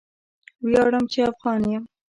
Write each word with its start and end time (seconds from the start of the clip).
ویاړم 0.65 1.05
چې 1.11 1.19
افغان 1.31 1.61
یم. 1.71 1.83